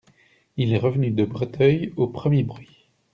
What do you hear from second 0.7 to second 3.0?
est revenu de Breteuil, aux premiers bruits.